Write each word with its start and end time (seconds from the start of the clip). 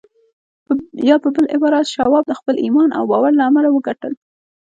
يا 1.09 1.15
په 1.23 1.29
بل 1.35 1.45
عبارت 1.55 1.85
شواب 1.95 2.23
د 2.27 2.31
خپل 2.39 2.55
ايمان 2.63 2.89
او 2.97 3.03
باور 3.11 3.31
له 3.35 3.43
امله 3.49 3.69
وګټل. 3.71 4.13